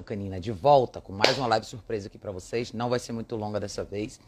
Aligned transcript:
Canina 0.00 0.40
de 0.40 0.50
volta 0.50 1.02
com 1.02 1.12
mais 1.12 1.36
uma 1.36 1.46
live 1.48 1.66
surpresa 1.66 2.06
aqui 2.06 2.16
para 2.16 2.32
vocês. 2.32 2.72
Não 2.72 2.88
vai 2.88 2.98
ser 2.98 3.12
muito 3.12 3.36
longa 3.36 3.60
dessa 3.60 3.84
vez, 3.84 4.18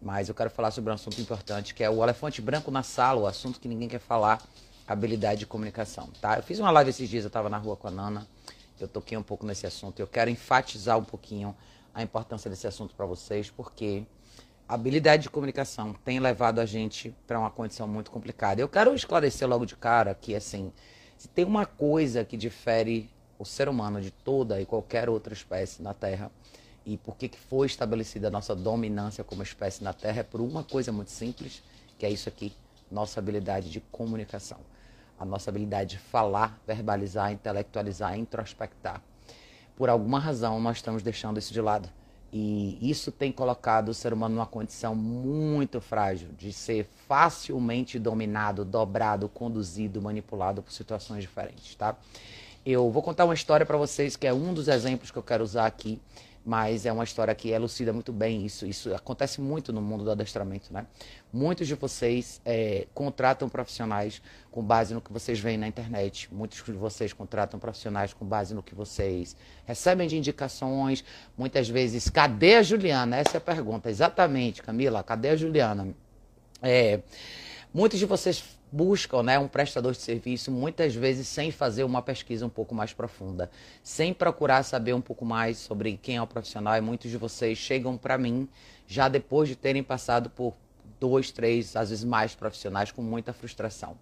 mas 0.00 0.28
eu 0.28 0.34
quero 0.34 0.48
falar 0.48 0.70
sobre 0.70 0.92
um 0.92 0.94
assunto 0.94 1.20
importante 1.20 1.74
que 1.74 1.82
é 1.82 1.90
o 1.90 2.04
elefante 2.04 2.40
branco 2.40 2.70
na 2.70 2.84
sala, 2.84 3.22
o 3.22 3.26
assunto 3.26 3.58
que 3.58 3.66
ninguém 3.66 3.88
quer 3.88 3.98
falar, 3.98 4.40
habilidade 4.86 5.40
de 5.40 5.46
comunicação, 5.46 6.08
tá? 6.20 6.36
Eu 6.36 6.42
fiz 6.44 6.60
uma 6.60 6.70
live 6.70 6.90
esses 6.90 7.08
dias, 7.08 7.24
eu 7.24 7.28
estava 7.28 7.48
na 7.48 7.58
rua 7.58 7.76
com 7.76 7.88
a 7.88 7.90
Nana, 7.90 8.28
eu 8.78 8.86
toquei 8.86 9.18
um 9.18 9.22
pouco 9.22 9.44
nesse 9.44 9.66
assunto. 9.66 9.98
Eu 9.98 10.06
quero 10.06 10.30
enfatizar 10.30 10.96
um 10.96 11.04
pouquinho 11.04 11.56
a 11.92 12.00
importância 12.00 12.48
desse 12.48 12.68
assunto 12.68 12.94
para 12.94 13.04
vocês, 13.04 13.50
porque 13.50 14.04
habilidade 14.68 15.24
de 15.24 15.30
comunicação 15.30 15.94
tem 16.04 16.20
levado 16.20 16.60
a 16.60 16.64
gente 16.64 17.12
para 17.26 17.40
uma 17.40 17.50
condição 17.50 17.88
muito 17.88 18.12
complicada. 18.12 18.60
Eu 18.60 18.68
quero 18.68 18.94
esclarecer 18.94 19.48
logo 19.48 19.66
de 19.66 19.74
cara 19.74 20.14
que 20.14 20.36
assim, 20.36 20.72
se 21.16 21.26
tem 21.26 21.44
uma 21.44 21.66
coisa 21.66 22.24
que 22.24 22.36
difere 22.36 23.10
o 23.38 23.44
ser 23.44 23.68
humano 23.68 24.00
de 24.00 24.10
toda 24.10 24.60
e 24.60 24.66
qualquer 24.66 25.08
outra 25.08 25.32
espécie 25.32 25.82
na 25.82 25.94
Terra. 25.94 26.30
E 26.84 26.96
por 26.96 27.16
que 27.16 27.30
foi 27.36 27.66
estabelecida 27.66 28.28
a 28.28 28.30
nossa 28.30 28.56
dominância 28.56 29.22
como 29.22 29.42
espécie 29.42 29.84
na 29.84 29.92
Terra? 29.92 30.20
É 30.20 30.22
por 30.22 30.40
uma 30.40 30.64
coisa 30.64 30.90
muito 30.90 31.10
simples, 31.10 31.62
que 31.98 32.06
é 32.06 32.10
isso 32.10 32.28
aqui, 32.28 32.52
nossa 32.90 33.20
habilidade 33.20 33.70
de 33.70 33.80
comunicação. 33.80 34.58
A 35.18 35.24
nossa 35.24 35.50
habilidade 35.50 35.90
de 35.90 35.98
falar, 35.98 36.58
verbalizar, 36.66 37.32
intelectualizar, 37.32 38.18
introspectar. 38.18 39.02
Por 39.76 39.88
alguma 39.88 40.18
razão, 40.18 40.60
nós 40.60 40.78
estamos 40.78 41.02
deixando 41.02 41.38
isso 41.38 41.52
de 41.52 41.60
lado. 41.60 41.88
E 42.32 42.78
isso 42.82 43.10
tem 43.10 43.32
colocado 43.32 43.88
o 43.88 43.94
ser 43.94 44.12
humano 44.12 44.34
numa 44.34 44.46
condição 44.46 44.94
muito 44.94 45.80
frágil 45.80 46.28
de 46.36 46.52
ser 46.52 46.86
facilmente 47.06 47.98
dominado, 47.98 48.64
dobrado, 48.64 49.28
conduzido, 49.28 50.02
manipulado 50.02 50.62
por 50.62 50.70
situações 50.70 51.22
diferentes, 51.22 51.74
tá? 51.74 51.96
Eu 52.64 52.90
vou 52.90 53.02
contar 53.02 53.24
uma 53.24 53.34
história 53.34 53.64
para 53.64 53.76
vocês 53.76 54.16
que 54.16 54.26
é 54.26 54.32
um 54.32 54.52
dos 54.52 54.68
exemplos 54.68 55.10
que 55.10 55.16
eu 55.16 55.22
quero 55.22 55.42
usar 55.42 55.66
aqui, 55.66 56.00
mas 56.44 56.86
é 56.86 56.92
uma 56.92 57.04
história 57.04 57.34
que 57.34 57.50
elucida 57.50 57.92
muito 57.92 58.12
bem 58.12 58.44
isso. 58.44 58.66
Isso 58.66 58.94
acontece 58.94 59.40
muito 59.40 59.72
no 59.72 59.82
mundo 59.82 60.04
do 60.04 60.10
adestramento, 60.10 60.72
né? 60.72 60.86
Muitos 61.32 61.66
de 61.68 61.74
vocês 61.74 62.40
é, 62.44 62.86
contratam 62.94 63.48
profissionais 63.48 64.22
com 64.50 64.62
base 64.62 64.94
no 64.94 65.00
que 65.00 65.12
vocês 65.12 65.38
veem 65.38 65.58
na 65.58 65.68
internet. 65.68 66.32
Muitos 66.32 66.62
de 66.64 66.72
vocês 66.72 67.12
contratam 67.12 67.60
profissionais 67.60 68.14
com 68.14 68.24
base 68.24 68.54
no 68.54 68.62
que 68.62 68.74
vocês 68.74 69.36
recebem 69.66 70.08
de 70.08 70.16
indicações. 70.16 71.04
Muitas 71.36 71.68
vezes, 71.68 72.08
cadê 72.08 72.56
a 72.56 72.62
Juliana? 72.62 73.16
Essa 73.16 73.36
é 73.36 73.38
a 73.38 73.42
pergunta. 73.42 73.90
Exatamente, 73.90 74.62
Camila, 74.62 75.02
cadê 75.02 75.30
a 75.30 75.36
Juliana? 75.36 75.88
É, 76.62 77.00
muitos 77.72 77.98
de 77.98 78.06
vocês 78.06 78.57
buscam 78.70 79.22
né, 79.22 79.38
um 79.38 79.48
prestador 79.48 79.92
de 79.92 79.98
serviço, 79.98 80.50
muitas 80.50 80.94
vezes 80.94 81.26
sem 81.26 81.50
fazer 81.50 81.84
uma 81.84 82.02
pesquisa 82.02 82.46
um 82.46 82.50
pouco 82.50 82.74
mais 82.74 82.92
profunda, 82.92 83.50
sem 83.82 84.12
procurar 84.12 84.62
saber 84.62 84.92
um 84.92 85.00
pouco 85.00 85.24
mais 85.24 85.58
sobre 85.58 85.98
quem 86.02 86.16
é 86.16 86.22
o 86.22 86.26
profissional. 86.26 86.76
E 86.76 86.80
muitos 86.80 87.10
de 87.10 87.16
vocês 87.16 87.58
chegam 87.58 87.96
para 87.96 88.18
mim 88.18 88.48
já 88.86 89.08
depois 89.08 89.48
de 89.48 89.56
terem 89.56 89.82
passado 89.82 90.30
por 90.30 90.54
dois, 90.98 91.30
três, 91.30 91.76
às 91.76 91.90
vezes 91.90 92.04
mais 92.04 92.34
profissionais 92.34 92.90
com 92.90 93.02
muita 93.02 93.32
frustração. 93.32 93.96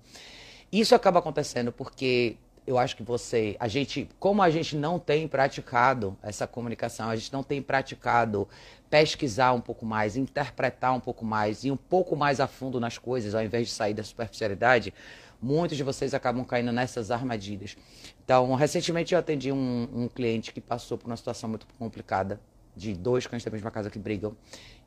Isso 0.72 0.94
acaba 0.94 1.18
acontecendo 1.20 1.70
porque 1.70 2.36
eu 2.66 2.78
acho 2.78 2.96
que 2.96 3.02
você, 3.02 3.56
a 3.60 3.68
gente, 3.68 4.08
como 4.18 4.42
a 4.42 4.50
gente 4.50 4.76
não 4.76 4.98
tem 4.98 5.28
praticado 5.28 6.16
essa 6.22 6.46
comunicação, 6.46 7.08
a 7.08 7.16
gente 7.16 7.32
não 7.32 7.42
tem 7.42 7.62
praticado 7.62 8.48
pesquisar 8.90 9.52
um 9.52 9.60
pouco 9.60 9.86
mais, 9.86 10.16
interpretar 10.16 10.94
um 10.94 11.00
pouco 11.00 11.24
mais, 11.24 11.64
ir 11.64 11.70
um 11.70 11.76
pouco 11.76 12.16
mais 12.16 12.40
a 12.40 12.46
fundo 12.46 12.80
nas 12.80 12.98
coisas, 12.98 13.34
ao 13.34 13.42
invés 13.42 13.68
de 13.68 13.72
sair 13.72 13.94
da 13.94 14.02
superficialidade, 14.02 14.92
muitos 15.40 15.76
de 15.76 15.82
vocês 15.82 16.12
acabam 16.12 16.44
caindo 16.44 16.72
nessas 16.72 17.10
armadilhas. 17.10 17.76
Então, 18.24 18.54
recentemente 18.54 19.14
eu 19.14 19.20
atendi 19.20 19.52
um, 19.52 19.88
um 19.92 20.08
cliente 20.08 20.52
que 20.52 20.60
passou 20.60 20.98
por 20.98 21.06
uma 21.06 21.16
situação 21.16 21.48
muito 21.48 21.66
complicada, 21.78 22.40
de 22.76 22.92
dois 22.92 23.26
cães 23.26 23.42
da 23.42 23.50
mesma 23.50 23.70
casa 23.70 23.88
que 23.90 23.98
brigam, 23.98 24.36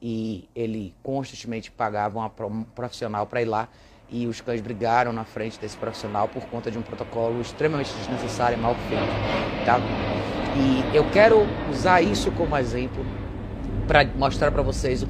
e 0.02 0.48
ele 0.56 0.94
constantemente 1.02 1.72
pagava 1.72 2.20
um 2.20 2.64
profissional 2.64 3.26
para 3.26 3.42
ir 3.42 3.46
lá 3.46 3.68
e 4.12 4.26
os 4.28 4.42
cães 4.42 4.62
brigaram 4.62 5.14
na 5.14 5.24
frente 5.24 5.60
desse 5.60 5.78
profissional 5.78 6.28
por 6.28 6.44
conta 6.46 6.72
de 6.72 6.78
um 6.78 6.82
protocolo 6.82 7.42
extremamente 7.42 7.94
desnecessário 7.94 8.58
e 8.58 8.62
mal 8.62 8.76
feito, 8.88 9.66
tá? 9.66 9.80
E 10.56 10.96
eu 10.96 11.10
quero 11.12 11.46
usar 11.70 12.02
isso 12.02 12.32
como 12.32 12.58
exemplo 12.58 13.06
para 13.88 14.06
mostrar 14.06 14.52
para 14.52 14.64
vocês 14.64 15.04
o 15.04 15.08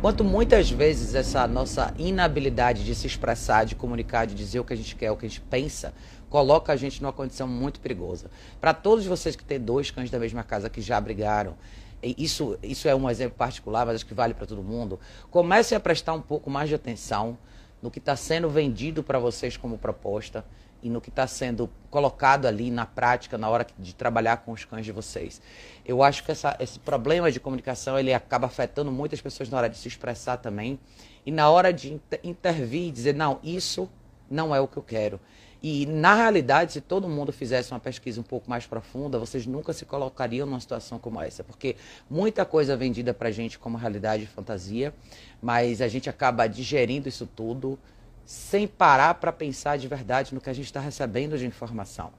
quanto 0.00 0.24
muitas 0.24 0.70
vezes 0.70 1.14
essa 1.14 1.46
nossa 1.46 1.92
inabilidade 1.98 2.84
de 2.84 2.94
se 2.94 3.06
expressar, 3.06 3.64
de 3.64 3.74
comunicar, 3.74 4.26
de 4.26 4.34
dizer 4.34 4.60
o 4.60 4.64
que 4.64 4.72
a 4.72 4.76
gente 4.76 4.94
quer, 4.96 5.10
o 5.10 5.16
que 5.16 5.26
a 5.26 5.28
gente 5.28 5.40
pensa, 5.42 5.92
coloca 6.30 6.72
a 6.72 6.76
gente 6.76 7.02
numa 7.02 7.12
condição 7.12 7.46
muito 7.46 7.80
perigosa. 7.80 8.30
Para 8.60 8.72
todos 8.72 9.04
vocês 9.04 9.36
que 9.36 9.44
têm 9.44 9.60
dois 9.60 9.90
cães 9.90 10.10
da 10.10 10.18
mesma 10.18 10.42
casa 10.42 10.70
que 10.70 10.80
já 10.80 11.00
brigaram, 11.00 11.54
isso, 12.02 12.58
isso 12.62 12.88
é 12.88 12.94
um 12.94 13.08
exemplo 13.10 13.36
particular, 13.36 13.84
mas 13.86 13.96
acho 13.96 14.06
que 14.06 14.14
vale 14.14 14.34
para 14.34 14.46
todo 14.46 14.62
mundo. 14.62 14.98
Comecem 15.30 15.76
a 15.76 15.80
prestar 15.80 16.14
um 16.14 16.20
pouco 16.20 16.48
mais 16.48 16.68
de 16.68 16.74
atenção 16.74 17.36
no 17.82 17.90
que 17.90 17.98
está 17.98 18.16
sendo 18.16 18.48
vendido 18.48 19.02
para 19.02 19.18
vocês 19.18 19.56
como 19.56 19.78
proposta 19.78 20.44
e 20.82 20.88
no 20.88 21.00
que 21.00 21.08
está 21.08 21.26
sendo 21.26 21.68
colocado 21.90 22.46
ali 22.46 22.70
na 22.70 22.86
prática 22.86 23.36
na 23.36 23.48
hora 23.48 23.66
de 23.78 23.94
trabalhar 23.94 24.38
com 24.38 24.52
os 24.52 24.64
cães 24.64 24.84
de 24.84 24.92
vocês. 24.92 25.40
Eu 25.84 26.02
acho 26.02 26.24
que 26.24 26.30
essa, 26.30 26.56
esse 26.60 26.78
problema 26.78 27.32
de 27.32 27.40
comunicação 27.40 27.98
ele 27.98 28.12
acaba 28.12 28.46
afetando 28.46 28.90
muitas 28.92 29.20
pessoas 29.20 29.48
na 29.48 29.58
hora 29.58 29.68
de 29.68 29.76
se 29.76 29.88
expressar 29.88 30.36
também 30.36 30.78
e 31.26 31.32
na 31.32 31.50
hora 31.50 31.72
de 31.72 32.00
intervir 32.22 32.88
e 32.88 32.90
dizer 32.92 33.14
não 33.14 33.40
isso 33.42 33.88
não 34.30 34.54
é 34.54 34.60
o 34.60 34.68
que 34.68 34.76
eu 34.76 34.82
quero. 34.82 35.20
E, 35.62 35.86
na 35.86 36.14
realidade, 36.14 36.72
se 36.72 36.80
todo 36.80 37.08
mundo 37.08 37.32
fizesse 37.32 37.72
uma 37.72 37.80
pesquisa 37.80 38.20
um 38.20 38.24
pouco 38.24 38.48
mais 38.48 38.64
profunda, 38.64 39.18
vocês 39.18 39.44
nunca 39.44 39.72
se 39.72 39.84
colocariam 39.84 40.46
numa 40.46 40.60
situação 40.60 40.98
como 40.98 41.20
essa. 41.20 41.42
Porque 41.42 41.74
muita 42.08 42.44
coisa 42.44 42.74
é 42.74 42.76
vendida 42.76 43.12
para 43.12 43.28
a 43.28 43.32
gente 43.32 43.58
como 43.58 43.76
realidade 43.76 44.22
e 44.22 44.26
fantasia, 44.26 44.94
mas 45.42 45.80
a 45.80 45.88
gente 45.88 46.08
acaba 46.08 46.46
digerindo 46.46 47.08
isso 47.08 47.26
tudo 47.26 47.78
sem 48.24 48.68
parar 48.68 49.14
para 49.14 49.32
pensar 49.32 49.78
de 49.78 49.88
verdade 49.88 50.34
no 50.34 50.40
que 50.40 50.50
a 50.50 50.52
gente 50.52 50.66
está 50.66 50.80
recebendo 50.80 51.36
de 51.36 51.46
informação. 51.46 52.12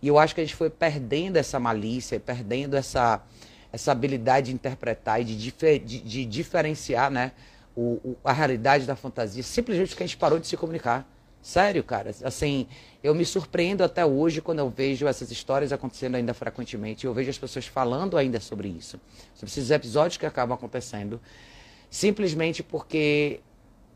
E 0.00 0.08
eu 0.08 0.18
acho 0.18 0.34
que 0.34 0.40
a 0.40 0.44
gente 0.44 0.54
foi 0.54 0.70
perdendo 0.70 1.36
essa 1.36 1.58
malícia, 1.58 2.20
perdendo 2.20 2.76
essa, 2.76 3.20
essa 3.72 3.92
habilidade 3.92 4.46
de 4.46 4.54
interpretar 4.54 5.20
e 5.20 5.24
de, 5.24 5.36
difer, 5.36 5.80
de, 5.80 6.00
de 6.00 6.24
diferenciar 6.24 7.10
né, 7.10 7.32
o, 7.74 8.00
o, 8.04 8.16
a 8.24 8.32
realidade 8.32 8.86
da 8.86 8.96
fantasia, 8.96 9.42
simplesmente 9.42 9.88
porque 9.88 10.04
a 10.04 10.06
gente 10.06 10.16
parou 10.16 10.38
de 10.38 10.46
se 10.46 10.56
comunicar. 10.56 11.06
Sério, 11.46 11.84
cara. 11.84 12.10
Assim, 12.24 12.66
eu 13.04 13.14
me 13.14 13.24
surpreendo 13.24 13.84
até 13.84 14.04
hoje 14.04 14.40
quando 14.40 14.58
eu 14.58 14.68
vejo 14.68 15.06
essas 15.06 15.30
histórias 15.30 15.72
acontecendo 15.72 16.16
ainda 16.16 16.34
frequentemente. 16.34 17.06
Eu 17.06 17.14
vejo 17.14 17.30
as 17.30 17.38
pessoas 17.38 17.68
falando 17.68 18.18
ainda 18.18 18.40
sobre 18.40 18.66
isso, 18.66 19.00
sobre 19.32 19.52
esses 19.52 19.70
episódios 19.70 20.16
que 20.16 20.26
acabam 20.26 20.56
acontecendo, 20.56 21.20
simplesmente 21.88 22.64
porque 22.64 23.38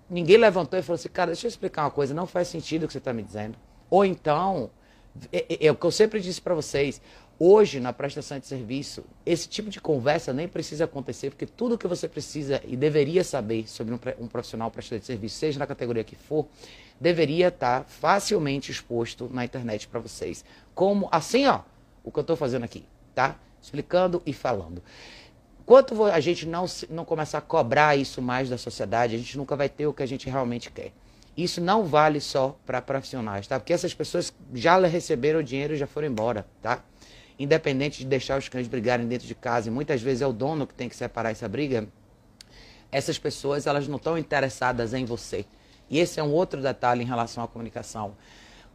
ninguém 0.08 0.36
levantou 0.36 0.78
e 0.78 0.82
falou 0.82 0.94
assim: 0.94 1.08
cara, 1.08 1.32
deixa 1.32 1.48
eu 1.48 1.48
explicar 1.48 1.82
uma 1.82 1.90
coisa, 1.90 2.14
não 2.14 2.24
faz 2.24 2.46
sentido 2.46 2.84
o 2.84 2.86
que 2.86 2.92
você 2.92 2.98
está 2.98 3.12
me 3.12 3.24
dizendo. 3.24 3.58
Ou 3.90 4.04
então, 4.04 4.70
é, 5.32 5.44
é, 5.48 5.66
é 5.66 5.72
o 5.72 5.74
que 5.74 5.84
eu 5.84 5.90
sempre 5.90 6.20
disse 6.20 6.40
para 6.40 6.54
vocês: 6.54 7.02
Hoje, 7.42 7.80
na 7.80 7.90
prestação 7.90 8.38
de 8.38 8.46
serviço, 8.46 9.02
esse 9.24 9.48
tipo 9.48 9.70
de 9.70 9.80
conversa 9.80 10.30
nem 10.30 10.46
precisa 10.46 10.84
acontecer, 10.84 11.30
porque 11.30 11.46
tudo 11.46 11.78
que 11.78 11.86
você 11.86 12.06
precisa 12.06 12.60
e 12.66 12.76
deveria 12.76 13.24
saber 13.24 13.66
sobre 13.66 13.94
um, 13.94 14.28
profissional 14.28 14.70
prestador 14.70 15.00
de 15.00 15.06
serviço, 15.06 15.36
seja 15.36 15.58
na 15.58 15.66
categoria 15.66 16.04
que 16.04 16.14
for, 16.14 16.46
deveria 17.00 17.48
estar 17.48 17.84
facilmente 17.84 18.70
exposto 18.70 19.30
na 19.32 19.42
internet 19.42 19.88
para 19.88 20.00
vocês. 20.00 20.44
Como 20.74 21.08
assim, 21.10 21.46
ó, 21.46 21.60
o 22.04 22.12
que 22.12 22.18
eu 22.18 22.20
estou 22.20 22.36
fazendo 22.36 22.64
aqui, 22.64 22.84
tá? 23.14 23.36
Explicando 23.62 24.20
e 24.26 24.34
falando. 24.34 24.82
Enquanto 25.62 26.04
a 26.04 26.20
gente 26.20 26.44
não, 26.44 26.66
não 26.90 27.06
começar 27.06 27.38
a 27.38 27.40
cobrar 27.40 27.96
isso 27.96 28.20
mais 28.20 28.50
da 28.50 28.58
sociedade, 28.58 29.14
a 29.14 29.18
gente 29.18 29.38
nunca 29.38 29.56
vai 29.56 29.70
ter 29.70 29.86
o 29.86 29.94
que 29.94 30.02
a 30.02 30.06
gente 30.06 30.28
realmente 30.28 30.70
quer. 30.70 30.92
Isso 31.34 31.58
não 31.58 31.84
vale 31.84 32.20
só 32.20 32.54
para 32.66 32.82
profissionais, 32.82 33.46
tá? 33.46 33.58
Porque 33.58 33.72
essas 33.72 33.94
pessoas 33.94 34.30
já 34.52 34.78
receberam 34.86 35.40
o 35.40 35.42
dinheiro 35.42 35.72
e 35.72 35.78
já 35.78 35.86
foram 35.86 36.06
embora, 36.06 36.46
tá? 36.60 36.84
Independente 37.40 38.00
de 38.00 38.04
deixar 38.04 38.38
os 38.38 38.50
cães 38.50 38.68
brigarem 38.68 39.08
dentro 39.08 39.26
de 39.26 39.34
casa, 39.34 39.68
e 39.68 39.70
muitas 39.70 40.02
vezes 40.02 40.20
é 40.20 40.26
o 40.26 40.32
dono 40.32 40.66
que 40.66 40.74
tem 40.74 40.90
que 40.90 40.94
separar 40.94 41.30
essa 41.30 41.48
briga, 41.48 41.88
essas 42.92 43.18
pessoas 43.18 43.66
elas 43.66 43.88
não 43.88 43.96
estão 43.96 44.18
interessadas 44.18 44.92
em 44.92 45.06
você. 45.06 45.46
E 45.88 45.98
esse 45.98 46.20
é 46.20 46.22
um 46.22 46.32
outro 46.32 46.60
detalhe 46.60 47.02
em 47.02 47.06
relação 47.06 47.42
à 47.42 47.48
comunicação. 47.48 48.14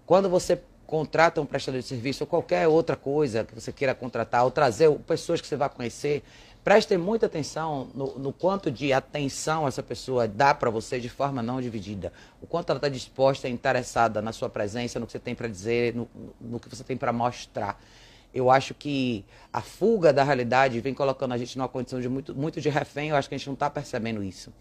Quando 0.04 0.28
você 0.28 0.60
contrata 0.88 1.40
um 1.40 1.46
prestador 1.46 1.80
de 1.80 1.88
serviço 1.88 2.24
ou 2.24 2.28
qualquer 2.28 2.68
outra 2.68 2.96
coisa 2.96 3.44
que 3.44 3.54
você 3.54 3.72
queira 3.72 3.94
contratar 3.94 4.44
ou 4.44 4.50
trazer 4.50 4.92
pessoas 5.00 5.40
que 5.40 5.48
você 5.48 5.56
vai 5.56 5.70
conhecer, 5.70 6.24
prestem 6.64 6.98
muita 6.98 7.28
atenção 7.28 7.88
no, 7.94 8.18
no 8.18 8.34
quanto 8.34 8.72
de 8.72 8.92
atenção 8.92 9.68
essa 9.68 9.84
pessoa 9.84 10.28
dá 10.28 10.56
para 10.56 10.72
você 10.72 11.00
de 11.00 11.10
forma 11.10 11.44
não 11.44 11.62
dividida. 11.62 12.12
O 12.42 12.48
quanto 12.48 12.72
ela 12.72 12.78
está 12.80 12.90
disposta 12.90 13.48
e 13.48 13.52
interessada 13.52 14.24
na 14.24 14.34
sua 14.34 14.50
presença, 14.50 15.00
no 15.00 15.06
que 15.06 15.12
você 15.12 15.20
tem 15.20 15.36
para 15.36 15.48
dizer, 15.48 15.94
no, 15.94 16.10
no 16.42 16.60
que 16.60 16.68
você 16.68 16.84
tem 16.84 16.98
para 16.98 17.14
mostrar 17.14 17.80
eu 18.36 18.52
acho 18.52 18.74
que 18.74 19.24
a 19.54 19.62
fuga 19.62 20.12
da 20.12 20.22
realidade 20.22 20.82
vem 20.82 20.94
colocando 20.94 21.34
a 21.34 21.38
gente 21.38 21.58
numa 21.58 21.70
condição 21.70 22.02
de 22.02 22.10
muito, 22.10 22.36
muito 22.36 22.60
de 22.60 22.68
refém. 22.68 23.10
Eu 23.10 23.16
acho 23.16 23.30
que 23.30 23.36
a 23.36 23.38
gente 23.38 23.48
não 23.48 23.54
está 23.54 23.70
percebendo 23.70 24.22
isso. 24.22 24.52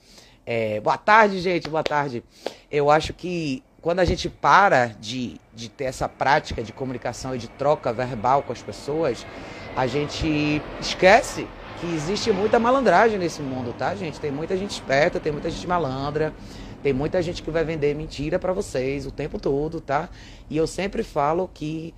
É, 0.47 0.81
boa 0.81 0.97
tarde, 0.97 1.41
gente. 1.41 1.69
Boa 1.69 1.83
tarde. 1.83 2.23
Eu 2.71 2.89
acho 2.89 3.13
que 3.13 3.65
quando 3.83 3.99
a 3.99 4.05
gente 4.05 4.31
para 4.31 4.95
de, 5.01 5.41
de 5.53 5.69
ter 5.69 5.85
essa 5.85 6.09
prática 6.09 6.63
de 6.63 6.73
comunicação 6.73 7.35
e 7.35 7.39
de 7.39 7.49
troca 7.49 7.93
verbal 7.93 8.45
com 8.45 8.53
as 8.53 8.63
pessoas, 8.63 9.27
a 9.75 9.89
gente 9.89 10.63
esquece 10.81 11.45
que 11.81 11.87
existe 11.93 12.31
muita 12.31 12.61
malandragem 12.61 13.19
nesse 13.19 13.43
mundo, 13.43 13.75
tá, 13.77 13.93
gente? 13.97 14.21
Tem 14.21 14.31
muita 14.31 14.57
gente 14.57 14.71
esperta, 14.71 15.19
tem 15.19 15.33
muita 15.33 15.51
gente 15.51 15.67
malandra, 15.67 16.33
tem 16.81 16.93
muita 16.93 17.21
gente 17.21 17.43
que 17.43 17.51
vai 17.51 17.65
vender 17.65 17.93
mentira 17.97 18.39
para 18.39 18.53
vocês 18.53 19.05
o 19.05 19.11
tempo 19.11 19.41
todo, 19.41 19.81
tá? 19.81 20.09
E 20.49 20.57
eu 20.57 20.67
sempre 20.69 21.03
falo 21.03 21.51
que 21.53 21.93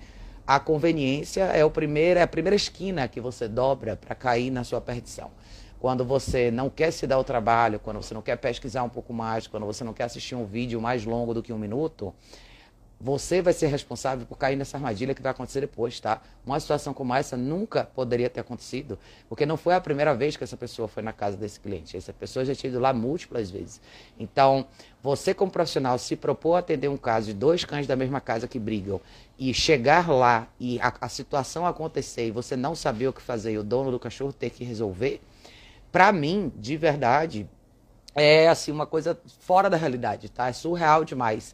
a 0.47 0.61
conveniência 0.61 1.43
é, 1.43 1.65
o 1.65 1.69
primeiro, 1.69 2.21
é 2.21 2.23
a 2.23 2.27
primeira 2.27 2.55
esquina 2.55 3.05
que 3.09 3.19
você 3.19 3.49
dobra 3.49 3.97
para 3.97 4.15
cair 4.15 4.49
na 4.49 4.63
sua 4.63 4.79
perdição. 4.79 5.29
Quando 5.77 6.05
você 6.05 6.49
não 6.49 6.69
quer 6.69 6.91
se 6.91 7.05
dar 7.05 7.19
o 7.19 7.23
trabalho, 7.23 7.79
quando 7.79 8.01
você 8.01 8.13
não 8.13 8.21
quer 8.21 8.37
pesquisar 8.37 8.81
um 8.83 8.89
pouco 8.89 9.13
mais, 9.13 9.45
quando 9.45 9.65
você 9.65 9.83
não 9.83 9.93
quer 9.93 10.05
assistir 10.05 10.35
um 10.35 10.45
vídeo 10.45 10.79
mais 10.79 11.03
longo 11.03 11.33
do 11.33 11.43
que 11.43 11.51
um 11.51 11.57
minuto, 11.57 12.13
você 12.99 13.41
vai 13.43 13.53
ser 13.53 13.67
responsável 13.67 14.25
por 14.25 14.37
cair 14.37 14.55
nessa 14.55 14.75
armadilha 14.75 15.13
que 15.13 15.21
vai 15.21 15.31
acontecer 15.31 15.61
depois, 15.61 15.99
tá? 15.99 16.19
Uma 16.43 16.59
situação 16.59 16.93
como 16.93 17.13
essa 17.13 17.37
nunca 17.37 17.83
poderia 17.83 18.29
ter 18.29 18.39
acontecido, 18.39 18.97
porque 19.29 19.45
não 19.45 19.55
foi 19.55 19.75
a 19.75 19.81
primeira 19.81 20.15
vez 20.15 20.35
que 20.35 20.43
essa 20.43 20.57
pessoa 20.57 20.87
foi 20.87 21.03
na 21.03 21.13
casa 21.13 21.37
desse 21.37 21.59
cliente. 21.59 21.95
Essa 21.95 22.11
pessoa 22.11 22.43
já 22.43 22.55
tinha 22.55 22.71
ido 22.71 22.79
lá 22.79 22.91
múltiplas 22.93 23.51
vezes. 23.51 23.79
Então, 24.19 24.65
você 25.03 25.31
como 25.31 25.51
profissional 25.51 25.99
se 25.99 26.15
propor 26.15 26.55
a 26.55 26.59
atender 26.59 26.87
um 26.87 26.97
caso 26.97 27.27
de 27.27 27.33
dois 27.33 27.63
cães 27.63 27.85
da 27.85 27.95
mesma 27.95 28.19
casa 28.19 28.47
que 28.47 28.57
brigam 28.57 28.99
e 29.37 29.53
chegar 29.53 30.09
lá 30.09 30.47
e 30.59 30.79
a, 30.81 30.91
a 30.99 31.09
situação 31.09 31.67
acontecer 31.67 32.27
e 32.27 32.31
você 32.31 32.55
não 32.55 32.73
saber 32.73 33.07
o 33.07 33.13
que 33.13 33.21
fazer 33.21 33.51
e 33.51 33.57
o 33.59 33.63
dono 33.63 33.91
do 33.91 33.99
cachorro 33.99 34.33
ter 34.33 34.49
que 34.49 34.63
resolver, 34.63 35.21
para 35.91 36.11
mim, 36.11 36.51
de 36.55 36.75
verdade, 36.75 37.47
é 38.15 38.47
assim 38.49 38.71
uma 38.71 38.87
coisa 38.87 39.19
fora 39.39 39.69
da 39.69 39.77
realidade, 39.77 40.29
tá? 40.29 40.47
É 40.47 40.53
surreal 40.53 41.05
demais. 41.05 41.53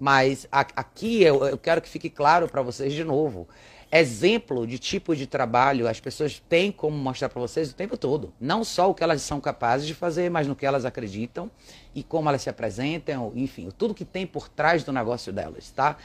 Mas 0.00 0.48
aqui 0.50 1.22
eu, 1.22 1.44
eu 1.44 1.58
quero 1.58 1.82
que 1.82 1.88
fique 1.88 2.08
claro 2.08 2.48
para 2.48 2.62
vocês 2.62 2.94
de 2.94 3.04
novo. 3.04 3.46
Exemplo 3.92 4.66
de 4.66 4.78
tipo 4.78 5.14
de 5.14 5.26
trabalho 5.26 5.86
as 5.86 6.00
pessoas 6.00 6.40
têm 6.48 6.72
como 6.72 6.96
mostrar 6.96 7.28
para 7.28 7.40
vocês 7.40 7.70
o 7.70 7.74
tempo 7.74 7.98
todo. 7.98 8.32
Não 8.40 8.64
só 8.64 8.88
o 8.88 8.94
que 8.94 9.04
elas 9.04 9.20
são 9.20 9.40
capazes 9.40 9.86
de 9.86 9.94
fazer, 9.94 10.30
mas 10.30 10.46
no 10.46 10.56
que 10.56 10.64
elas 10.64 10.86
acreditam 10.86 11.50
e 11.94 12.02
como 12.02 12.30
elas 12.30 12.40
se 12.40 12.48
apresentam, 12.48 13.30
enfim, 13.36 13.68
tudo 13.76 13.92
que 13.92 14.04
tem 14.06 14.26
por 14.26 14.48
trás 14.48 14.82
do 14.82 14.92
negócio 14.92 15.32
delas, 15.32 15.70
tá? 15.70 15.98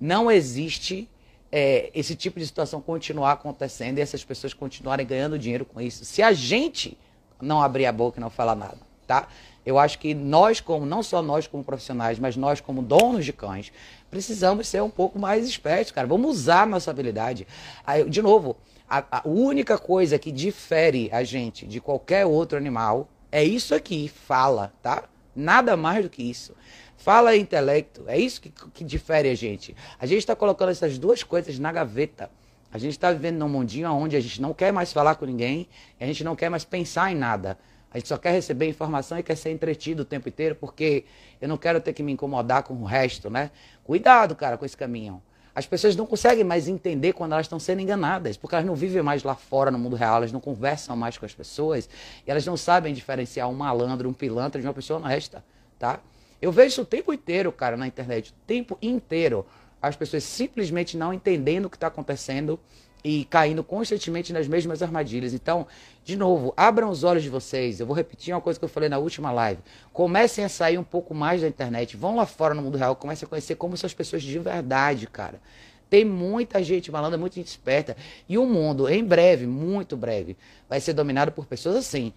Não 0.00 0.30
existe 0.30 1.08
é, 1.50 1.90
esse 1.92 2.14
tipo 2.14 2.38
de 2.38 2.46
situação 2.46 2.80
continuar 2.80 3.32
acontecendo 3.32 3.98
e 3.98 4.00
essas 4.00 4.22
pessoas 4.22 4.54
continuarem 4.54 5.04
ganhando 5.04 5.36
dinheiro 5.36 5.64
com 5.64 5.80
isso. 5.80 6.04
Se 6.04 6.22
a 6.22 6.32
gente 6.32 6.96
não 7.40 7.60
abrir 7.60 7.86
a 7.86 7.92
boca 7.92 8.18
e 8.18 8.20
não 8.20 8.30
falar 8.30 8.54
nada, 8.54 8.89
tá? 9.10 9.26
Eu 9.66 9.76
acho 9.76 9.98
que 9.98 10.14
nós, 10.14 10.60
como 10.60 10.86
não 10.86 11.02
só 11.02 11.20
nós 11.20 11.48
como 11.48 11.64
profissionais, 11.64 12.16
mas 12.20 12.36
nós 12.36 12.60
como 12.60 12.80
donos 12.80 13.24
de 13.24 13.32
cães, 13.32 13.72
precisamos 14.08 14.68
ser 14.68 14.80
um 14.84 14.88
pouco 14.88 15.18
mais 15.18 15.48
espertos, 15.48 15.90
cara. 15.90 16.06
Vamos 16.06 16.30
usar 16.30 16.62
a 16.62 16.66
nossa 16.66 16.92
habilidade. 16.92 17.44
Aí, 17.84 18.08
de 18.08 18.22
novo, 18.22 18.56
a, 18.88 19.18
a 19.18 19.28
única 19.28 19.76
coisa 19.76 20.16
que 20.16 20.30
difere 20.30 21.10
a 21.12 21.24
gente 21.24 21.66
de 21.66 21.80
qualquer 21.80 22.24
outro 22.24 22.56
animal 22.56 23.08
é 23.32 23.42
isso 23.42 23.74
aqui, 23.74 24.06
fala, 24.08 24.72
tá? 24.80 25.02
Nada 25.34 25.76
mais 25.76 26.04
do 26.04 26.10
que 26.10 26.22
isso. 26.22 26.54
Fala 26.96 27.34
e 27.34 27.40
intelecto, 27.40 28.04
é 28.06 28.16
isso 28.16 28.40
que, 28.40 28.52
que 28.72 28.84
difere 28.84 29.28
a 29.28 29.34
gente. 29.34 29.74
A 29.98 30.06
gente 30.06 30.18
está 30.18 30.36
colocando 30.36 30.70
essas 30.70 30.98
duas 30.98 31.24
coisas 31.24 31.58
na 31.58 31.72
gaveta. 31.72 32.30
A 32.72 32.78
gente 32.78 32.92
está 32.92 33.10
vivendo 33.10 33.38
num 33.38 33.48
mundinho 33.48 33.90
onde 33.90 34.14
a 34.14 34.20
gente 34.20 34.40
não 34.40 34.54
quer 34.54 34.72
mais 34.72 34.92
falar 34.92 35.16
com 35.16 35.26
ninguém, 35.26 35.66
a 35.98 36.06
gente 36.06 36.22
não 36.22 36.36
quer 36.36 36.48
mais 36.48 36.64
pensar 36.64 37.10
em 37.10 37.16
nada. 37.16 37.58
A 37.92 37.98
gente 37.98 38.08
só 38.08 38.16
quer 38.16 38.30
receber 38.30 38.68
informação 38.68 39.18
e 39.18 39.22
quer 39.22 39.34
ser 39.34 39.50
entretido 39.50 40.02
o 40.02 40.04
tempo 40.04 40.28
inteiro, 40.28 40.54
porque 40.54 41.04
eu 41.40 41.48
não 41.48 41.56
quero 41.56 41.80
ter 41.80 41.92
que 41.92 42.02
me 42.02 42.12
incomodar 42.12 42.62
com 42.62 42.74
o 42.74 42.84
resto, 42.84 43.28
né? 43.28 43.50
Cuidado, 43.82 44.36
cara, 44.36 44.56
com 44.56 44.64
esse 44.64 44.76
caminho. 44.76 45.20
As 45.52 45.66
pessoas 45.66 45.96
não 45.96 46.06
conseguem 46.06 46.44
mais 46.44 46.68
entender 46.68 47.12
quando 47.12 47.32
elas 47.32 47.46
estão 47.46 47.58
sendo 47.58 47.80
enganadas, 47.80 48.36
porque 48.36 48.54
elas 48.54 48.64
não 48.64 48.76
vivem 48.76 49.02
mais 49.02 49.24
lá 49.24 49.34
fora 49.34 49.70
no 49.70 49.78
mundo 49.78 49.96
real, 49.96 50.18
elas 50.18 50.30
não 50.30 50.40
conversam 50.40 50.96
mais 50.96 51.18
com 51.18 51.26
as 51.26 51.34
pessoas 51.34 51.88
e 52.24 52.30
elas 52.30 52.46
não 52.46 52.56
sabem 52.56 52.94
diferenciar 52.94 53.48
um 53.48 53.54
malandro, 53.54 54.08
um 54.08 54.12
pilantra 54.12 54.60
de 54.60 54.66
uma 54.66 54.72
pessoa 54.72 55.00
honesta, 55.00 55.44
tá? 55.78 55.98
Eu 56.40 56.52
vejo 56.52 56.68
isso 56.68 56.82
o 56.82 56.86
tempo 56.86 57.12
inteiro, 57.12 57.50
cara, 57.50 57.76
na 57.76 57.86
internet, 57.86 58.30
o 58.30 58.34
tempo 58.46 58.78
inteiro. 58.80 59.44
As 59.82 59.96
pessoas 59.96 60.22
simplesmente 60.22 60.96
não 60.96 61.12
entendendo 61.12 61.64
o 61.66 61.70
que 61.70 61.76
está 61.76 61.88
acontecendo 61.88 62.58
e 63.02 63.24
caindo 63.24 63.64
constantemente 63.64 64.32
nas 64.32 64.46
mesmas 64.46 64.82
armadilhas. 64.82 65.32
Então, 65.32 65.66
de 66.04 66.16
novo, 66.16 66.52
abram 66.56 66.90
os 66.90 67.04
olhos 67.04 67.22
de 67.22 67.28
vocês. 67.28 67.80
Eu 67.80 67.86
vou 67.86 67.96
repetir 67.96 68.34
uma 68.34 68.40
coisa 68.40 68.58
que 68.58 68.64
eu 68.64 68.68
falei 68.68 68.88
na 68.88 68.98
última 68.98 69.30
live. 69.32 69.60
Comecem 69.92 70.44
a 70.44 70.48
sair 70.48 70.78
um 70.78 70.84
pouco 70.84 71.14
mais 71.14 71.40
da 71.40 71.48
internet. 71.48 71.96
Vão 71.96 72.16
lá 72.16 72.26
fora 72.26 72.54
no 72.54 72.62
mundo 72.62 72.76
real, 72.76 72.94
comecem 72.96 73.26
a 73.26 73.28
conhecer 73.28 73.54
como 73.54 73.76
são 73.76 73.86
as 73.86 73.94
pessoas 73.94 74.22
de 74.22 74.38
verdade, 74.38 75.06
cara. 75.06 75.40
Tem 75.88 76.04
muita 76.04 76.62
gente 76.62 76.92
malandra, 76.92 77.18
muita 77.18 77.36
gente 77.36 77.48
esperta. 77.48 77.96
E 78.28 78.38
o 78.38 78.46
mundo, 78.46 78.88
em 78.88 79.04
breve, 79.04 79.46
muito 79.46 79.96
breve, 79.96 80.36
vai 80.68 80.80
ser 80.80 80.92
dominado 80.92 81.32
por 81.32 81.46
pessoas 81.46 81.76
assim. 81.76 82.12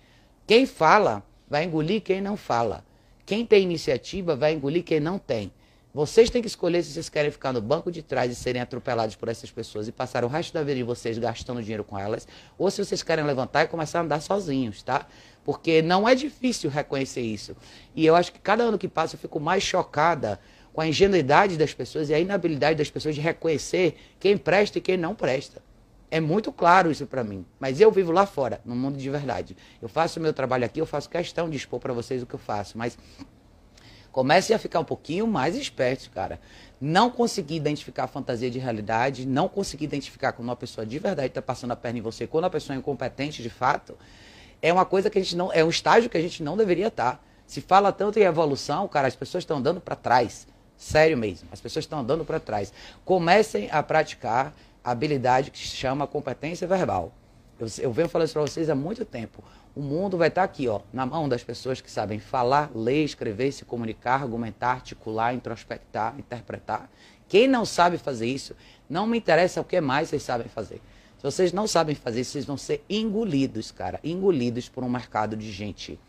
Quem 0.45 0.65
fala 0.65 1.23
vai 1.49 1.63
engolir 1.63 2.01
quem 2.01 2.21
não 2.21 2.37
fala. 2.37 2.85
Quem 3.25 3.45
tem 3.45 3.63
iniciativa 3.63 4.35
vai 4.35 4.53
engolir 4.53 4.83
quem 4.83 4.99
não 4.99 5.17
tem. 5.17 5.51
Vocês 5.93 6.27
têm 6.31 6.41
que 6.41 6.47
escolher 6.47 6.81
se 6.81 6.91
vocês 6.91 7.07
querem 7.07 7.29
ficar 7.29 7.53
no 7.53 7.61
banco 7.61 7.91
de 7.91 8.01
trás 8.01 8.31
e 8.31 8.35
serem 8.35 8.59
atropelados 8.59 9.15
por 9.15 9.29
essas 9.29 9.51
pessoas 9.51 9.87
e 9.87 9.91
passar 9.91 10.23
o 10.23 10.27
resto 10.27 10.51
da 10.51 10.63
vida 10.63 10.77
de 10.77 10.83
vocês 10.83 11.19
gastando 11.19 11.61
dinheiro 11.61 11.83
com 11.83 11.99
elas, 11.99 12.27
ou 12.57 12.71
se 12.71 12.83
vocês 12.83 13.03
querem 13.03 13.23
levantar 13.23 13.65
e 13.65 13.67
começar 13.67 13.99
a 13.99 14.01
andar 14.01 14.19
sozinhos, 14.19 14.81
tá? 14.81 15.05
Porque 15.45 15.83
não 15.83 16.09
é 16.09 16.15
difícil 16.15 16.67
reconhecer 16.71 17.21
isso. 17.21 17.55
E 17.95 18.03
eu 18.03 18.15
acho 18.15 18.33
que 18.33 18.39
cada 18.39 18.63
ano 18.63 18.79
que 18.79 18.87
passa 18.87 19.15
eu 19.15 19.19
fico 19.19 19.39
mais 19.39 19.61
chocada 19.61 20.39
com 20.73 20.81
a 20.81 20.87
ingenuidade 20.87 21.57
das 21.57 21.75
pessoas 21.75 22.09
e 22.09 22.13
a 22.15 22.19
inabilidade 22.19 22.79
das 22.79 22.89
pessoas 22.89 23.13
de 23.13 23.21
reconhecer 23.21 23.95
quem 24.19 24.35
presta 24.35 24.79
e 24.79 24.81
quem 24.81 24.97
não 24.97 25.13
presta. 25.13 25.61
É 26.09 26.19
muito 26.19 26.51
claro 26.51 26.91
isso 26.91 27.05
para 27.05 27.23
mim. 27.23 27.45
Mas 27.59 27.79
eu 27.79 27.91
vivo 27.91 28.11
lá 28.11 28.25
fora, 28.25 28.61
no 28.65 28.75
mundo 28.75 28.97
de 28.97 29.09
verdade. 29.11 29.55
Eu 29.79 29.87
faço 29.87 30.19
o 30.19 30.23
meu 30.23 30.33
trabalho 30.33 30.65
aqui, 30.65 30.81
eu 30.81 30.85
faço 30.85 31.09
questão 31.09 31.49
de 31.49 31.57
expor 31.57 31.79
para 31.79 31.93
vocês 31.93 32.23
o 32.23 32.25
que 32.25 32.33
eu 32.33 32.39
faço. 32.39 32.77
Mas 32.77 32.97
Comecem 34.13 34.55
a 34.55 34.59
ficar 34.59 34.79
um 34.79 34.85
pouquinho 34.85 35.25
mais 35.25 35.55
espertos, 35.55 36.07
cara. 36.07 36.39
Não 36.79 37.09
conseguir 37.09 37.55
identificar 37.55 38.05
fantasia 38.05 38.49
de 38.49 38.59
realidade, 38.59 39.25
não 39.25 39.49
conseguir 39.49 39.85
identificar 39.85 40.33
quando 40.33 40.49
uma 40.49 40.55
pessoa 40.55 40.85
de 40.85 40.99
verdade 40.99 41.29
está 41.29 41.41
passando 41.41 41.71
a 41.71 41.75
perna 41.75 41.97
em 41.97 42.01
você, 42.03 42.27
quando 42.27 42.45
a 42.45 42.49
pessoa 42.49 42.75
é 42.75 42.79
incompetente 42.79 43.41
de 43.41 43.49
fato, 43.49 43.97
é 44.61 44.71
uma 44.71 44.85
coisa 44.85 45.09
que 45.09 45.17
a 45.17 45.21
gente 45.21 45.35
não. 45.35 45.51
É 45.51 45.65
um 45.65 45.69
estágio 45.69 46.11
que 46.11 46.17
a 46.17 46.21
gente 46.21 46.43
não 46.43 46.55
deveria 46.55 46.89
estar. 46.89 47.13
Tá. 47.13 47.19
Se 47.47 47.59
fala 47.59 47.91
tanto 47.91 48.19
em 48.19 48.21
evolução, 48.21 48.87
cara, 48.87 49.07
as 49.07 49.15
pessoas 49.15 49.41
estão 49.41 49.57
andando 49.57 49.81
para 49.81 49.95
trás. 49.95 50.45
Sério 50.77 51.17
mesmo, 51.17 51.49
as 51.51 51.59
pessoas 51.59 51.83
estão 51.83 51.99
andando 51.99 52.23
para 52.23 52.39
trás. 52.39 52.71
Comecem 53.03 53.67
a 53.71 53.81
praticar 53.81 54.53
a 54.83 54.91
habilidade 54.91 55.49
que 55.49 55.57
se 55.57 55.75
chama 55.75 56.05
competência 56.05 56.67
verbal. 56.67 57.11
Eu, 57.59 57.67
eu 57.79 57.91
venho 57.91 58.09
falando 58.09 58.25
isso 58.25 58.33
para 58.33 58.41
vocês 58.41 58.69
há 58.69 58.75
muito 58.75 59.05
tempo. 59.05 59.43
O 59.75 59.81
mundo 59.81 60.17
vai 60.17 60.27
estar 60.27 60.43
aqui, 60.43 60.67
ó, 60.67 60.81
na 60.91 61.05
mão 61.05 61.27
das 61.27 61.43
pessoas 61.43 61.81
que 61.81 61.89
sabem 61.89 62.19
falar, 62.19 62.69
ler, 62.75 63.03
escrever, 63.03 63.51
se 63.51 63.65
comunicar, 63.65 64.21
argumentar, 64.21 64.71
articular, 64.71 65.33
introspectar, 65.33 66.17
interpretar. 66.19 66.89
Quem 67.27 67.47
não 67.47 67.65
sabe 67.65 67.97
fazer 67.97 68.27
isso, 68.27 68.55
não 68.89 69.07
me 69.07 69.17
interessa 69.17 69.61
o 69.61 69.63
que 69.63 69.81
mais 69.81 70.09
vocês 70.09 70.21
sabem 70.21 70.47
fazer. 70.47 70.79
Se 71.17 71.23
vocês 71.23 71.53
não 71.53 71.67
sabem 71.67 71.95
fazer 71.95 72.21
isso, 72.21 72.31
vocês 72.31 72.45
vão 72.45 72.57
ser 72.57 72.83
engolidos, 72.89 73.71
cara, 73.71 73.99
engolidos 74.03 74.69
por 74.69 74.83
um 74.83 74.89
mercado 74.89 75.35
de 75.35 75.51
gente. 75.51 75.99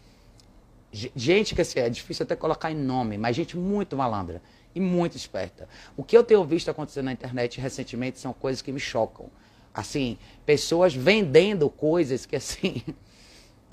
Gente 0.93 1.55
que 1.55 1.61
assim, 1.61 1.79
é 1.79 1.89
difícil 1.89 2.25
até 2.25 2.37
colocar 2.37 2.71
em 2.71 2.77
nome, 2.77 3.17
mas 3.17 3.35
gente 3.35 3.57
muito 3.57 3.97
malandra 3.97 4.43
e 4.75 4.81
muito 4.81 5.17
esperta. 5.17 5.69
O 5.97 6.05
que 6.05 6.17
eu 6.17 6.23
tenho 6.23 6.45
visto 6.45 6.71
acontecer 6.71 7.03
na 7.03 7.13
internet 7.13 7.61
recentemente 7.61 8.19
são 8.19 8.33
coisas 8.33 8.61
que 8.61 8.71
me 8.71 8.81
chocam. 8.81 9.31
Assim, 9.75 10.17
pessoas 10.47 10.95
vendendo 10.95 11.69
coisas 11.69 12.25
que 12.25 12.37
assim 12.37 12.83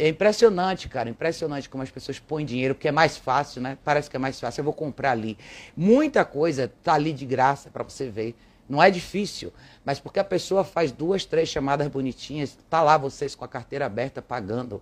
É 0.01 0.07
impressionante, 0.07 0.89
cara, 0.89 1.11
impressionante 1.11 1.69
como 1.69 1.83
as 1.83 1.91
pessoas 1.91 2.17
põem 2.17 2.43
dinheiro, 2.43 2.73
porque 2.73 2.87
é 2.87 2.91
mais 2.91 3.17
fácil, 3.17 3.61
né? 3.61 3.77
Parece 3.83 4.09
que 4.09 4.15
é 4.15 4.19
mais 4.19 4.39
fácil, 4.39 4.61
eu 4.61 4.65
vou 4.65 4.73
comprar 4.73 5.11
ali. 5.11 5.37
Muita 5.77 6.25
coisa 6.25 6.71
tá 6.81 6.93
ali 6.93 7.13
de 7.13 7.23
graça 7.23 7.69
para 7.69 7.83
você 7.83 8.09
ver. 8.09 8.35
Não 8.67 8.81
é 8.81 8.89
difícil, 8.89 9.53
mas 9.85 9.99
porque 9.99 10.19
a 10.19 10.23
pessoa 10.23 10.63
faz 10.63 10.91
duas, 10.91 11.23
três 11.23 11.49
chamadas 11.49 11.87
bonitinhas, 11.87 12.57
tá 12.67 12.81
lá 12.81 12.97
vocês 12.97 13.35
com 13.35 13.45
a 13.45 13.47
carteira 13.47 13.85
aberta 13.85 14.23
pagando 14.23 14.81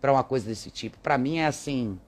para 0.00 0.12
uma 0.12 0.22
coisa 0.22 0.46
desse 0.46 0.70
tipo. 0.70 0.98
Para 0.98 1.18
mim 1.18 1.38
é 1.38 1.46
assim, 1.46 1.98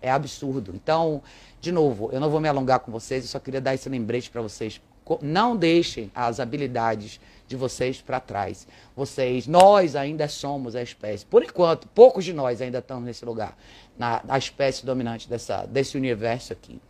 é 0.00 0.08
absurdo. 0.08 0.72
Então, 0.76 1.22
de 1.60 1.72
novo, 1.72 2.08
eu 2.12 2.20
não 2.20 2.30
vou 2.30 2.40
me 2.40 2.48
alongar 2.48 2.78
com 2.78 2.92
vocês, 2.92 3.24
eu 3.24 3.30
só 3.30 3.40
queria 3.40 3.60
dar 3.60 3.74
esse 3.74 3.88
lembrete 3.88 4.30
para 4.30 4.42
vocês. 4.42 4.80
Não 5.20 5.56
deixem 5.56 6.08
as 6.14 6.38
habilidades 6.38 7.18
de 7.52 7.56
vocês 7.56 8.00
para 8.00 8.18
trás. 8.18 8.66
Vocês, 8.96 9.46
nós 9.46 9.94
ainda 9.94 10.26
somos 10.26 10.74
a 10.74 10.82
espécie. 10.82 11.24
Por 11.26 11.42
enquanto, 11.42 11.86
poucos 11.88 12.24
de 12.24 12.32
nós 12.32 12.62
ainda 12.62 12.78
estamos 12.78 13.04
nesse 13.04 13.24
lugar, 13.24 13.56
na, 13.98 14.22
na 14.24 14.38
espécie 14.38 14.86
dominante 14.86 15.28
dessa, 15.28 15.66
desse 15.66 15.96
universo 15.96 16.52
aqui. 16.52 16.80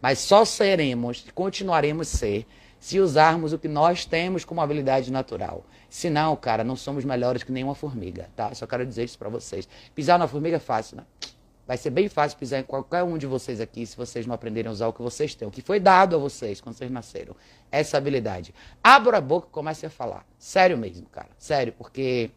Mas 0.00 0.18
só 0.18 0.44
seremos, 0.44 1.24
continuaremos 1.34 2.08
ser, 2.08 2.46
se 2.78 2.98
usarmos 3.00 3.52
o 3.52 3.58
que 3.58 3.68
nós 3.68 4.04
temos 4.04 4.44
como 4.44 4.60
habilidade 4.60 5.10
natural. 5.10 5.64
Se 5.88 6.08
não, 6.08 6.36
cara, 6.36 6.62
não 6.62 6.76
somos 6.76 7.04
melhores 7.04 7.42
que 7.42 7.52
nenhuma 7.52 7.74
formiga, 7.74 8.28
tá? 8.36 8.54
Só 8.54 8.66
quero 8.66 8.86
dizer 8.86 9.04
isso 9.04 9.18
para 9.18 9.28
vocês. 9.28 9.68
Pisar 9.94 10.18
na 10.18 10.28
formiga 10.28 10.56
é 10.56 10.60
fácil, 10.60 10.98
né? 10.98 11.04
Vai 11.70 11.76
ser 11.76 11.90
bem 11.90 12.08
fácil 12.08 12.36
pisar 12.36 12.58
em 12.58 12.64
qualquer 12.64 13.04
um 13.04 13.16
de 13.16 13.28
vocês 13.28 13.60
aqui 13.60 13.86
se 13.86 13.96
vocês 13.96 14.26
não 14.26 14.34
aprenderem 14.34 14.68
a 14.68 14.72
usar 14.72 14.88
o 14.88 14.92
que 14.92 15.00
vocês 15.00 15.36
têm, 15.36 15.46
o 15.46 15.52
que 15.52 15.62
foi 15.62 15.78
dado 15.78 16.16
a 16.16 16.18
vocês 16.18 16.60
quando 16.60 16.74
vocês 16.74 16.90
nasceram. 16.90 17.36
Essa 17.70 17.96
habilidade. 17.96 18.52
Abra 18.82 19.18
a 19.18 19.20
boca 19.20 19.46
e 19.48 19.52
comece 19.52 19.86
a 19.86 19.88
falar. 19.88 20.26
Sério 20.36 20.76
mesmo, 20.76 21.06
cara. 21.06 21.28
Sério, 21.38 21.72
porque 21.78 22.32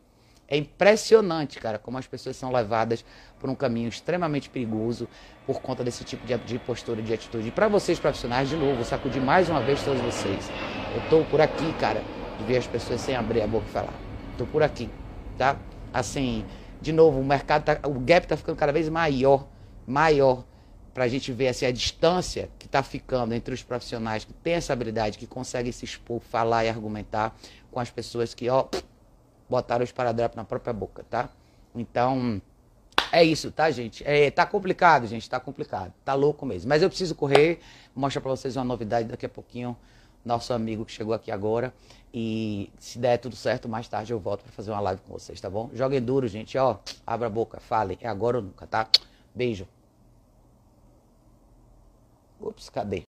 é 0.48 0.56
impressionante, 0.56 1.60
cara, 1.60 1.80
como 1.80 1.98
as 1.98 2.06
pessoas 2.06 2.36
são 2.36 2.52
levadas 2.52 3.04
por 3.40 3.50
um 3.50 3.56
caminho 3.56 3.90
extremamente 3.90 4.52
perigoso 4.52 5.10
por 5.48 5.60
conta 5.64 5.84
desse 5.84 6.04
tipo 6.04 6.28
de, 6.28 6.38
de 6.38 6.60
postura, 6.60 7.02
de 7.02 7.12
atitude. 7.12 7.48
E 7.48 7.52
para 7.52 7.68
vocês 7.68 7.98
profissionais, 7.98 8.50
de 8.50 8.56
novo, 8.56 8.76
vou 8.76 8.86
sacudir 8.86 9.20
mais 9.20 9.50
uma 9.50 9.62
vez 9.62 9.84
todos 9.84 10.00
vocês. 10.00 10.48
Eu 10.94 11.10
tô 11.10 11.26
por 11.32 11.42
aqui, 11.42 11.74
cara, 11.80 12.04
de 12.38 12.44
ver 12.46 12.58
as 12.58 12.68
pessoas 12.68 13.02
sem 13.02 13.16
abrir 13.16 13.42
a 13.42 13.48
boca 13.48 13.66
e 13.68 13.72
falar. 13.72 13.96
Tô 14.38 14.46
por 14.46 14.62
aqui, 14.62 14.92
tá? 15.40 15.58
Assim, 15.92 16.46
de 16.84 16.92
novo, 16.92 17.20
o 17.20 17.24
mercado, 17.24 17.64
tá, 17.64 17.80
o 17.88 17.98
gap 18.00 18.26
está 18.26 18.36
ficando 18.36 18.58
cada 18.58 18.74
vez 18.74 18.90
maior, 18.90 19.48
maior, 19.88 20.44
para 20.94 21.06
a 21.06 21.08
gente 21.08 21.32
ver 21.32 21.48
assim, 21.48 21.66
a 21.66 21.72
distância 21.72 22.50
que 22.60 22.66
está 22.66 22.84
ficando 22.84 23.34
entre 23.34 23.54
os 23.54 23.64
profissionais 23.64 24.26
que 24.26 24.34
têm 24.34 24.56
essa 24.56 24.74
habilidade, 24.74 25.18
que 25.18 25.26
conseguem 25.26 25.72
se 25.72 25.86
expor, 25.86 26.20
falar 26.20 26.66
e 26.66 26.70
argumentar, 26.70 27.36
com 27.72 27.80
as 27.80 27.90
pessoas 27.90 28.34
que, 28.34 28.50
ó, 28.50 28.68
botaram 29.50 29.84
os 29.84 29.94
paradrapos 29.94 30.36
na 30.36 30.44
própria 30.44 30.74
boca, 30.74 31.06
tá? 31.10 31.30
Então, 31.74 32.42
é 33.14 33.24
isso, 33.24 33.50
tá, 33.50 33.72
gente? 33.72 34.04
É, 34.06 34.30
tá 34.30 34.46
complicado, 34.46 35.08
gente, 35.08 35.30
tá 35.30 35.40
complicado. 35.40 35.94
Tá 36.04 36.14
louco 36.14 36.46
mesmo. 36.46 36.68
Mas 36.68 36.82
eu 36.82 36.90
preciso 36.90 37.16
correr, 37.16 37.60
mostrar 37.96 38.22
para 38.22 38.32
vocês 38.32 38.58
uma 38.58 38.66
novidade 38.66 39.08
daqui 39.08 39.26
a 39.26 39.30
pouquinho 39.30 39.78
nosso 40.24 40.54
amigo 40.54 40.86
que 40.86 40.92
chegou 40.92 41.14
aqui 41.14 41.32
agora. 41.32 41.74
E 42.14 42.70
se 42.80 43.00
der 43.00 43.18
tudo 43.18 43.36
certo, 43.36 43.68
mais 43.68 43.88
tarde 43.88 44.14
eu 44.14 44.20
volto 44.20 44.44
para 44.44 44.52
fazer 44.52 44.72
uma 44.72 44.80
live 44.80 45.02
com 45.02 45.14
vocês, 45.14 45.42
tá 45.42 45.50
bom? 45.50 45.70
Joguem 45.74 46.02
duro, 46.02 46.28
gente, 46.28 46.58
ó. 46.58 46.78
Abra 47.06 47.28
a 47.28 47.30
boca, 47.30 47.60
fale. 47.60 47.98
É 48.02 48.08
agora 48.08 48.38
ou 48.38 48.44
nunca, 48.44 48.68
tá? 48.68 48.88
Beijo. 49.34 49.68
Ups, 52.40 52.70
cadê? 52.70 53.04